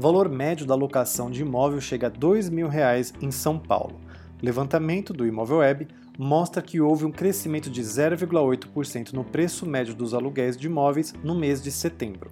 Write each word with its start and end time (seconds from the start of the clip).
Valor 0.00 0.30
médio 0.30 0.64
da 0.64 0.74
locação 0.74 1.30
de 1.30 1.42
imóvel 1.42 1.78
chega 1.78 2.06
a 2.06 2.10
2 2.10 2.48
mil 2.48 2.68
reais 2.68 3.12
em 3.20 3.30
São 3.30 3.58
Paulo. 3.58 4.00
Levantamento 4.40 5.12
do 5.12 5.26
Imóvel 5.26 5.58
Web 5.58 5.88
mostra 6.18 6.62
que 6.62 6.80
houve 6.80 7.04
um 7.04 7.12
crescimento 7.12 7.68
de 7.68 7.82
0,8% 7.82 9.12
no 9.12 9.22
preço 9.22 9.66
médio 9.66 9.94
dos 9.94 10.14
aluguéis 10.14 10.56
de 10.56 10.68
imóveis 10.68 11.12
no 11.22 11.34
mês 11.34 11.62
de 11.62 11.70
setembro. 11.70 12.30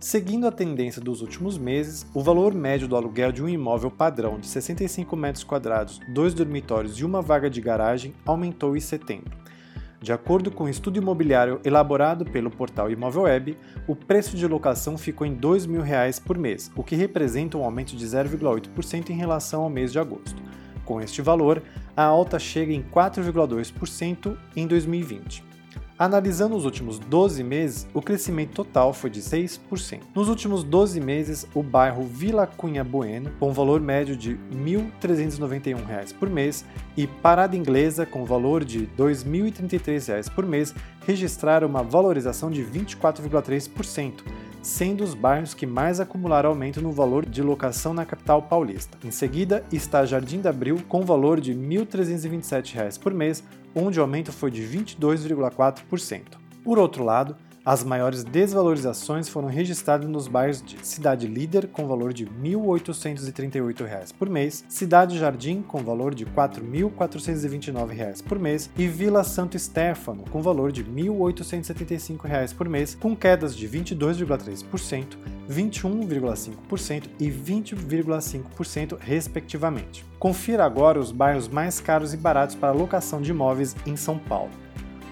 Seguindo 0.00 0.46
a 0.46 0.50
tendência 0.50 1.02
dos 1.02 1.20
últimos 1.20 1.58
meses, 1.58 2.06
o 2.14 2.22
valor 2.22 2.54
médio 2.54 2.88
do 2.88 2.96
aluguel 2.96 3.30
de 3.30 3.42
um 3.42 3.48
imóvel 3.48 3.90
padrão 3.90 4.40
de 4.40 4.46
65 4.46 5.14
metros 5.14 5.44
quadrados, 5.44 6.00
dois 6.14 6.32
dormitórios 6.32 6.98
e 6.98 7.04
uma 7.04 7.20
vaga 7.20 7.50
de 7.50 7.60
garagem 7.60 8.14
aumentou 8.24 8.74
em 8.74 8.80
setembro. 8.80 9.36
De 10.02 10.12
acordo 10.12 10.50
com 10.50 10.64
o 10.64 10.66
um 10.66 10.68
estudo 10.68 10.98
imobiliário 10.98 11.60
elaborado 11.64 12.24
pelo 12.24 12.50
portal 12.50 12.90
Imóvel 12.90 13.22
Web, 13.22 13.56
o 13.86 13.94
preço 13.94 14.36
de 14.36 14.48
locação 14.48 14.98
ficou 14.98 15.24
em 15.24 15.32
2 15.32 15.64
mil 15.64 15.80
reais 15.80 16.18
por 16.18 16.36
mês, 16.36 16.72
o 16.74 16.82
que 16.82 16.96
representa 16.96 17.56
um 17.56 17.64
aumento 17.64 17.94
de 17.94 18.04
0,8% 18.04 19.10
em 19.10 19.14
relação 19.14 19.62
ao 19.62 19.70
mês 19.70 19.92
de 19.92 20.00
agosto. 20.00 20.42
Com 20.84 21.00
este 21.00 21.22
valor, 21.22 21.62
a 21.96 22.02
alta 22.02 22.36
chega 22.40 22.72
em 22.72 22.82
4,2% 22.82 24.36
em 24.56 24.66
2020. 24.66 25.51
Analisando 26.02 26.56
os 26.56 26.64
últimos 26.64 26.98
12 26.98 27.44
meses, 27.44 27.86
o 27.94 28.02
crescimento 28.02 28.54
total 28.54 28.92
foi 28.92 29.08
de 29.08 29.22
6%. 29.22 30.00
Nos 30.12 30.28
últimos 30.28 30.64
12 30.64 31.00
meses, 31.00 31.46
o 31.54 31.62
bairro 31.62 32.02
Vila 32.02 32.44
Cunha 32.44 32.82
Bueno, 32.82 33.30
com 33.38 33.52
valor 33.52 33.80
médio 33.80 34.16
de 34.16 34.32
R$ 34.32 34.38
1.391 35.00 36.12
por 36.14 36.28
mês, 36.28 36.64
e 36.96 37.06
Parada 37.06 37.56
Inglesa, 37.56 38.04
com 38.04 38.24
valor 38.24 38.64
de 38.64 38.80
R$ 38.80 38.88
2.033 38.98 40.28
por 40.34 40.44
mês, 40.44 40.74
registraram 41.06 41.68
uma 41.68 41.84
valorização 41.84 42.50
de 42.50 42.64
24,3%, 42.64 44.24
sendo 44.60 45.04
os 45.04 45.14
bairros 45.14 45.54
que 45.54 45.66
mais 45.66 46.00
acumularam 46.00 46.50
aumento 46.50 46.82
no 46.82 46.90
valor 46.90 47.24
de 47.24 47.42
locação 47.42 47.94
na 47.94 48.04
capital 48.04 48.42
paulista. 48.42 48.98
Em 49.04 49.12
seguida 49.12 49.62
está 49.70 50.04
Jardim 50.04 50.40
da 50.40 50.50
Abril, 50.50 50.82
com 50.88 51.02
valor 51.02 51.40
de 51.40 51.52
R$ 51.52 51.58
1.327 51.58 52.98
por 52.98 53.14
mês, 53.14 53.44
onde 53.74 53.98
o 53.98 54.02
aumento 54.02 54.32
foi 54.32 54.50
de 54.50 54.62
22,4%. 54.62 56.22
Por 56.64 56.78
outro 56.78 57.04
lado, 57.04 57.36
as 57.64 57.84
maiores 57.84 58.24
desvalorizações 58.24 59.28
foram 59.28 59.48
registradas 59.48 60.08
nos 60.08 60.26
bairros 60.26 60.60
de 60.62 60.84
Cidade 60.84 61.28
Líder, 61.28 61.68
com 61.68 61.86
valor 61.86 62.12
de 62.12 62.24
R$ 62.24 62.30
1.838 62.42 64.12
por 64.18 64.28
mês, 64.28 64.64
Cidade 64.68 65.18
Jardim, 65.18 65.62
com 65.62 65.78
valor 65.82 66.14
de 66.14 66.24
R$ 66.24 66.30
4.429 66.34 68.22
por 68.24 68.38
mês, 68.38 68.68
e 68.76 68.88
Vila 68.88 69.22
Santo 69.22 69.58
Stefano, 69.58 70.24
com 70.30 70.42
valor 70.42 70.72
de 70.72 70.82
R$ 70.82 70.90
1.875 70.90 72.54
por 72.54 72.68
mês, 72.68 72.96
com 72.96 73.14
quedas 73.14 73.56
de 73.56 73.68
22,3%, 73.68 75.16
21,5% 75.48 77.04
e 77.20 77.30
20,5%, 77.30 78.98
respectivamente. 79.00 80.04
Confira 80.18 80.64
agora 80.64 80.98
os 80.98 81.12
bairros 81.12 81.48
mais 81.48 81.80
caros 81.80 82.12
e 82.12 82.16
baratos 82.16 82.56
para 82.56 82.72
locação 82.72 83.22
de 83.22 83.30
imóveis 83.30 83.76
em 83.86 83.96
São 83.96 84.18
Paulo. 84.18 84.61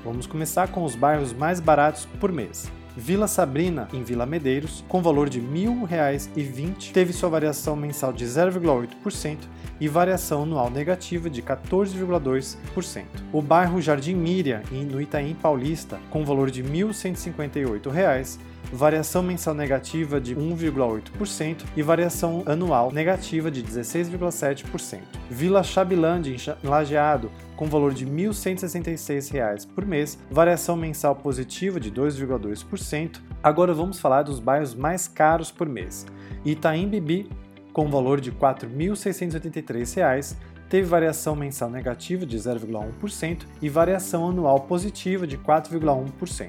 Vamos 0.04 0.26
começar 0.26 0.68
com 0.68 0.84
os 0.84 0.94
bairros 0.94 1.32
mais 1.32 1.60
baratos 1.60 2.06
por 2.18 2.32
mês. 2.32 2.70
Vila 2.96 3.28
Sabrina, 3.28 3.88
em 3.92 4.02
Vila 4.02 4.26
Medeiros, 4.26 4.84
com 4.88 5.00
valor 5.00 5.28
de 5.28 5.38
R$ 5.38 5.46
1.020, 5.46 6.92
teve 6.92 7.12
sua 7.12 7.28
variação 7.28 7.76
mensal 7.76 8.12
de 8.12 8.24
0,8% 8.24 9.38
e 9.80 9.88
variação 9.88 10.42
anual 10.42 10.70
negativa 10.70 11.30
de 11.30 11.40
14,2%. 11.40 13.04
O 13.32 13.40
bairro 13.40 13.80
Jardim 13.80 14.14
Míria, 14.14 14.62
no 14.70 15.00
Itaim 15.00 15.34
Paulista, 15.34 16.00
com 16.10 16.24
valor 16.24 16.50
de 16.50 16.62
R$ 16.62 16.68
1.158, 16.68 18.38
variação 18.72 19.22
mensal 19.22 19.54
negativa 19.54 20.20
de 20.20 20.34
1,8% 20.36 21.62
e 21.76 21.82
variação 21.82 22.42
anual 22.44 22.92
negativa 22.92 23.50
de 23.50 23.62
16,7%. 23.62 24.98
Vila 25.30 25.62
Chabilândia, 25.62 26.56
em 26.62 26.68
Lajeado, 26.68 27.30
com 27.60 27.66
valor 27.66 27.92
de 27.92 28.06
R$ 28.06 28.10
1.166 28.10 29.68
por 29.74 29.84
mês, 29.84 30.18
variação 30.30 30.78
mensal 30.78 31.14
positiva 31.14 31.78
de 31.78 31.92
2,2%. 31.92 33.20
Agora 33.42 33.74
vamos 33.74 34.00
falar 34.00 34.22
dos 34.22 34.40
bairros 34.40 34.74
mais 34.74 35.06
caros 35.06 35.50
por 35.50 35.68
mês. 35.68 36.06
Itaim 36.42 36.88
Bibi, 36.88 37.28
com 37.70 37.90
valor 37.90 38.18
de 38.18 38.30
R$ 38.30 38.36
4.683, 38.40 40.36
teve 40.70 40.88
variação 40.88 41.36
mensal 41.36 41.68
negativa 41.68 42.24
de 42.24 42.38
0,1% 42.38 43.42
e 43.60 43.68
variação 43.68 44.30
anual 44.30 44.60
positiva 44.60 45.26
de 45.26 45.36
4,1%. 45.36 46.48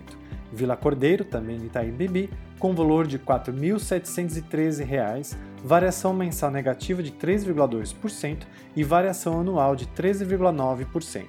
Vila 0.53 0.77
Cordeiro, 0.77 1.25
também 1.25 1.57
Itaim 1.57 1.91
Bibi, 1.91 2.29
com 2.61 2.73
valor 2.75 3.07
de 3.07 3.17
R$ 3.17 3.23
4.713, 3.25 5.35
variação 5.65 6.13
mensal 6.13 6.51
negativa 6.51 7.01
de 7.01 7.11
3,2% 7.11 8.43
e 8.75 8.83
variação 8.83 9.39
anual 9.39 9.75
de 9.75 9.87
13,9%. 9.87 11.25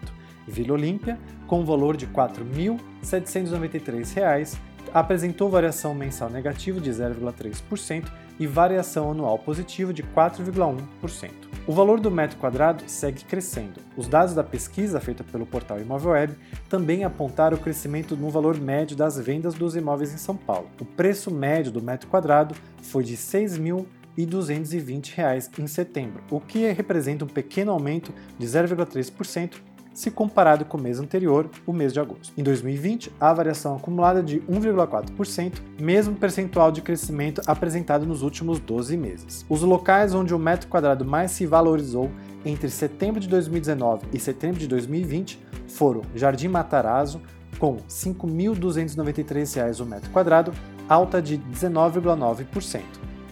Vila 0.47 0.75
Olímpia, 0.75 1.19
com 1.47 1.65
valor 1.65 1.97
de 1.97 2.05
R$ 2.05 2.13
4.793, 2.13 4.59
apresentou 4.93 5.49
variação 5.49 5.95
mensal 5.95 6.29
negativa 6.29 6.79
de 6.79 6.91
0,3% 6.91 8.13
e 8.39 8.47
variação 8.47 9.11
anual 9.11 9.39
positiva 9.39 9.95
de 9.95 10.03
4,1%. 10.03 11.52
O 11.65 11.73
valor 11.73 12.01
do 12.01 12.11
metro 12.11 12.39
quadrado 12.39 12.83
segue 12.89 13.25
crescendo. 13.25 13.81
Os 13.97 14.09
dados 14.09 14.35
da 14.35 14.43
pesquisa 14.43 14.99
feita 14.99 15.23
pelo 15.23 15.47
portal 15.47 15.81
Imóvel 15.81 16.11
Web 16.11 16.35
também 16.69 17.05
apontaram 17.05 17.57
o 17.57 17.61
crescimento 17.61 18.17
no 18.17 18.31
valor 18.31 18.59
médio 18.59 18.97
das 18.97 19.17
vendas 19.17 19.55
dos 19.55 19.77
imóveis 19.77 20.13
em 20.13 20.17
São 20.17 20.37
Paulo. 20.37 20.69
O 20.81 20.85
preço 20.85 21.31
médio 21.31 21.71
do 21.71 21.81
metro 21.81 22.09
quadrado 22.09 22.57
foi 22.83 23.05
de 23.05 23.13
R$ 23.13 23.19
6.220 23.19 25.61
em 25.61 25.67
setembro, 25.69 26.25
o 26.29 26.41
que 26.41 26.67
representa 26.73 27.25
um 27.25 27.29
pequeno 27.29 27.71
aumento 27.71 28.13
de 28.37 28.45
0,3% 28.45 29.61
se 29.95 30.11
comparado 30.11 30.65
com 30.65 30.77
o 30.77 30.81
mês 30.81 30.99
anterior, 30.99 31.49
o 31.67 31.73
mês 31.73 31.93
de 31.93 32.01
agosto. 32.01 32.33
Em 32.37 32.43
2020, 32.43 33.13
a 33.21 33.33
variação 33.33 33.77
acumulada 33.77 34.23
de 34.23 34.41
1,4%, 34.41 35.61
mesmo 35.81 36.15
percentual 36.15 36.73
de 36.73 36.81
crescimento 36.83 37.43
apresentado 37.47 38.07
nos 38.07 38.23
últimos 38.23 38.59
12 38.59 38.97
meses. 38.97 39.45
Os 39.49 39.63
locais 39.63 40.15
onde 40.15 40.35
o 40.35 40.39
metro 40.39 40.69
quadrado 40.69 41.05
mais 41.05 41.31
se 41.33 41.47
valorizou 41.47 42.11
entre 42.45 42.69
setembro 42.69 43.21
de 43.21 43.29
2019 43.29 44.07
e 44.13 44.19
setembro 44.19 44.59
de 44.59 44.67
2020 44.67 45.39
foram 45.69 46.03
Jardim 46.15 46.49
Matarazzo, 46.49 47.21
com 47.59 47.75
R$ 47.75 47.83
5.293 47.89 49.81
o 49.81 49.87
metro 49.87 50.11
quadrado, 50.11 50.53
alta 50.89 51.23
de 51.23 51.39
19,9%. 51.39 52.81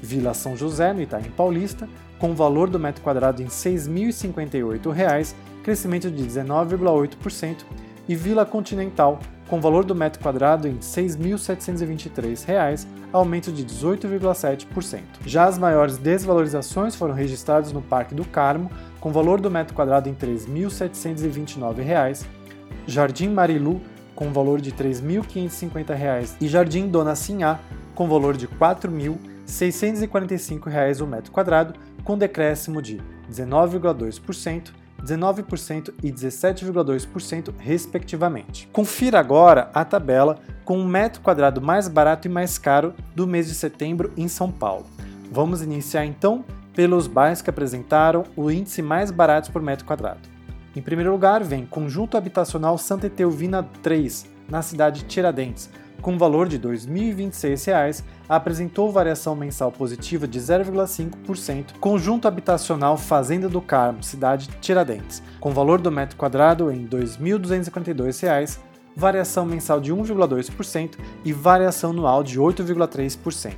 Vila 0.03 0.33
São 0.35 0.57
José, 0.57 0.93
no 0.93 1.03
Itaim 1.03 1.31
Paulista, 1.37 1.89
com 2.19 2.31
o 2.31 2.35
valor 2.35 2.71
do 2.71 2.79
metro 2.79 3.03
quadrado 3.03 3.43
em 3.43 3.47
R$ 3.47 3.51
6.058, 3.51 5.35
crescimento 5.63 6.11
de 6.11 6.25
19,8%, 6.25 7.65
e 8.11 8.15
Vila 8.17 8.45
Continental, 8.45 9.21
com 9.49 9.59
valor 9.61 9.85
do 9.85 9.95
metro 9.95 10.21
quadrado 10.21 10.67
em 10.67 10.73
R$ 10.73 10.81
6.723, 10.81 12.85
aumento 13.13 13.53
de 13.53 13.65
18,7%. 13.65 15.01
Já 15.25 15.45
as 15.45 15.57
maiores 15.57 15.97
desvalorizações 15.97 16.97
foram 16.97 17.15
registradas 17.15 17.73
no 17.73 17.81
Parque 17.81 18.13
do 18.13 18.25
Carmo, 18.25 18.69
com 18.99 19.13
valor 19.13 19.41
do 19.41 19.49
metro 19.49 19.75
quadrado 19.75 20.09
em 20.09 20.13
R$ 20.13 20.27
3.729, 20.27 22.27
Jardim 22.85 23.29
Marilu, 23.29 23.81
com 24.15 24.33
valor 24.33 24.61
de 24.61 24.71
R$ 24.71 24.77
3.550 24.77 26.35
e 26.41 26.49
Jardim 26.49 26.89
Dona 26.89 27.15
Sinhá, 27.15 27.61
com 27.95 28.09
valor 28.09 28.37
de 28.37 28.47
R$ 28.47 28.57
4.645 28.59 31.01
o 31.01 31.07
metro 31.07 31.31
quadrado, 31.31 31.79
com 32.03 32.19
decréscimo 32.19 32.83
de 32.83 33.01
19,2%, 33.31 34.80
19% 35.05 35.93
e 36.03 36.13
17,2%, 36.13 37.55
respectivamente. 37.59 38.69
Confira 38.73 39.19
agora 39.19 39.71
a 39.75 39.85
tabela 39.85 40.39
com 40.65 40.79
o 40.79 40.87
metro 40.87 41.21
quadrado 41.21 41.61
mais 41.61 41.89
barato 41.89 42.29
e 42.29 42.31
mais 42.31 42.59
caro 42.59 42.95
do 43.15 43.27
mês 43.27 43.49
de 43.49 43.55
setembro 43.55 44.13
em 44.17 44.29
São 44.29 44.51
Paulo. 44.51 44.87
Vamos 45.31 45.63
iniciar 45.63 46.05
então 46.05 46.45
pelos 46.75 47.07
bairros 47.07 47.43
que 47.43 47.51
apresentaram 47.51 48.25
o 48.37 48.51
índice 48.51 48.83
mais 48.83 49.11
barato 49.11 49.51
por 49.51 49.63
metro 49.63 49.85
quadrado. 49.85 50.21
Em 50.75 50.81
primeiro 50.81 51.11
lugar, 51.11 51.43
vem 51.43 51.67
Conjunto 51.67 52.17
Habitacional 52.17 52.79
Santa 52.79 53.07
Etelvina 53.07 53.63
3, 53.83 54.27
na 54.49 54.63
cidade 54.63 55.01
de 55.01 55.07
Tiradentes, 55.07 55.69
com 56.01 56.19
valor 56.19 56.49
de 56.49 56.57
R$ 56.57 56.63
2.026, 56.63 58.03
apresentou 58.29 58.91
variação 58.91 59.35
mensal 59.37 59.71
positiva 59.71 60.27
de 60.27 60.39
0,5%. 60.39 61.79
Conjunto 61.79 62.27
habitacional 62.27 62.97
Fazenda 62.97 63.49
do 63.49 63.61
Carmo, 63.61 64.03
cidade 64.03 64.49
Tiradentes, 64.61 65.23
com 65.39 65.53
valor 65.53 65.81
do 65.81 65.91
metro 65.91 66.17
quadrado 66.17 66.71
em 66.71 66.83
R$ 66.83 66.89
2.252, 66.89 68.59
variação 68.97 69.47
mensal 69.47 69.81
de 69.81 69.93
1,2% 69.93 70.97
e 71.25 71.33
variação 71.33 71.91
anual 71.91 72.23
de 72.23 72.39
8,3%. 72.41 73.55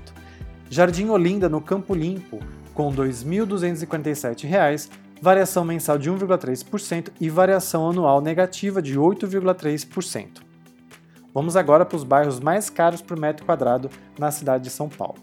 Jardim 0.68 1.08
Olinda, 1.08 1.48
no 1.48 1.60
Campo 1.60 1.94
Limpo, 1.94 2.38
com 2.74 2.90
R$ 2.90 2.96
2.247, 2.96 4.88
variação 5.20 5.64
mensal 5.64 5.98
de 5.98 6.10
1,3% 6.10 7.10
e 7.20 7.28
variação 7.28 7.90
anual 7.90 8.20
negativa 8.20 8.82
de 8.82 8.98
8,3%. 8.98 10.51
Vamos 11.34 11.56
agora 11.56 11.84
para 11.84 11.96
os 11.96 12.04
bairros 12.04 12.38
mais 12.40 12.68
caros 12.68 13.00
por 13.00 13.18
metro 13.18 13.46
quadrado 13.46 13.88
na 14.18 14.30
cidade 14.30 14.64
de 14.64 14.70
São 14.70 14.88
Paulo. 14.88 15.16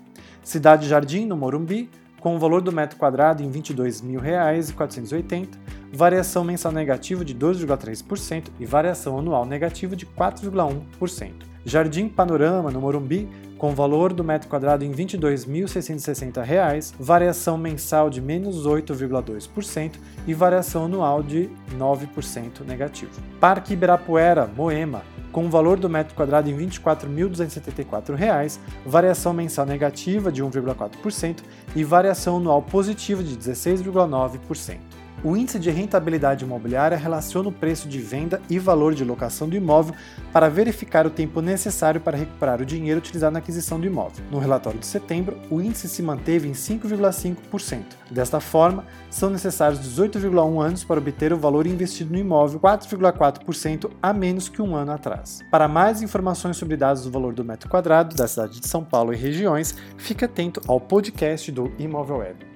Cidade 0.44 0.88
Jardim, 0.88 1.26
no 1.26 1.38
Morumbi, 1.38 1.90
com 2.20 2.36
o 2.36 2.40
valor 2.40 2.62
do 2.62 2.72
metro 2.72 2.98
quadrado 2.98 3.44
em 3.44 3.52
R$ 3.52 3.60
22.480, 3.60 5.48
variação 5.94 6.44
mensal 6.44 6.72
negativa 6.72 7.24
de 7.24 7.36
2,3% 7.36 8.48
e 8.60 8.66
variação 8.66 9.20
anual 9.20 9.46
negativa 9.46 9.96
de 9.96 10.06
4,1%. 10.06 11.32
Jardim 11.66 12.08
Panorama, 12.08 12.72
no 12.72 12.80
Morumbi, 12.82 13.30
com 13.58 13.76
valor 13.76 14.14
do 14.14 14.24
metro 14.24 14.48
quadrado 14.48 14.86
em 14.86 14.92
R$ 14.92 15.06
22.660, 15.06 16.94
variação 16.98 17.58
mensal 17.58 18.10
de 18.10 18.22
menos 18.22 18.66
8,2% 18.66 19.96
e 20.26 20.34
variação 20.34 20.86
anual 20.86 21.22
de 21.22 21.50
9% 21.78 22.66
negativo. 22.66 23.12
Parque 23.40 23.74
Ibirapuera, 23.74 24.48
Moema, 24.48 25.04
com 25.32 25.50
valor 25.50 25.78
do 25.78 25.90
metro 25.90 26.16
quadrado 26.16 26.50
em 26.50 26.56
R$ 26.56 26.68
24.274, 26.68 28.60
variação 28.86 29.34
mensal 29.34 29.66
negativa 29.66 30.32
de 30.32 30.42
1,4% 30.44 31.40
e 31.76 31.84
variação 31.84 32.38
anual 32.38 32.62
positiva 32.62 33.22
de 33.22 33.36
16,9%. 33.38 34.89
O 35.22 35.36
índice 35.36 35.60
de 35.60 35.70
rentabilidade 35.70 36.46
imobiliária 36.46 36.98
relaciona 36.98 37.50
o 37.50 37.52
preço 37.52 37.90
de 37.90 38.00
venda 38.00 38.42
e 38.50 38.58
valor 38.58 38.94
de 38.94 39.04
locação 39.04 39.50
do 39.50 39.56
imóvel 39.56 39.94
para 40.32 40.48
verificar 40.48 41.06
o 41.06 41.10
tempo 41.10 41.42
necessário 41.42 42.00
para 42.00 42.18
recuperar 42.18 42.62
o 42.62 42.66
dinheiro 42.66 43.00
utilizado 43.00 43.34
na 43.34 43.40
aquisição 43.40 43.78
do 43.80 43.86
imóvel. 43.86 44.24
No 44.32 44.40
relatório 44.40 44.80
de 44.80 44.86
setembro, 44.86 45.38
o 45.50 45.60
índice 45.60 45.90
se 45.90 46.02
manteve 46.02 46.48
em 46.48 46.54
5,5%. 46.54 47.84
Desta 48.10 48.40
forma, 48.40 48.86
são 49.10 49.30
necessários 49.30 49.82
18,1 49.82 50.62
anos 50.62 50.84
para 50.86 51.00
obter 51.00 51.34
o 51.34 51.38
valor 51.38 51.68
investido 51.68 52.14
no 52.14 52.20
imóvel, 52.20 52.60
4,4% 52.60 53.92
a 54.02 54.14
menos 54.14 54.48
que 54.48 54.62
um 54.62 54.74
ano 54.74 54.94
atrás. 54.94 55.42
Para 55.52 55.68
mais 55.68 56.02
informações 56.02 56.56
sobre 56.56 56.78
dados 56.78 57.04
do 57.04 57.12
valor 57.12 57.34
do 57.34 57.44
metro 57.44 57.70
quadrado 57.70 58.16
da 58.16 58.28
cidade 58.28 58.62
de 58.62 58.68
São 58.68 58.86
Paulo 58.86 59.14
e 59.14 59.18
regiões, 59.18 59.76
fique 59.98 60.24
atento 60.24 60.62
ao 60.66 60.80
podcast 60.80 61.52
do 61.52 61.72
Imóvel 61.78 62.20
Web. 62.20 62.49